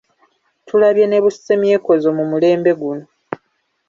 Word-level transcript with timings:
Tulabye 0.67 1.05
ne 1.07 1.17
busemyekozo 1.23 2.07
mu 2.17 2.23
mulembe 2.31 2.71
guno. 2.79 3.05